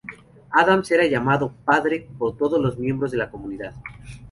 Adams 0.49 0.89
era 0.89 1.05
llamado 1.05 1.53
"padre" 1.63 2.09
por 2.17 2.35
todos 2.35 2.59
los 2.59 2.75
miembros 2.79 3.11
de 3.11 3.19
la 3.19 3.29
comunidad. 3.29 3.75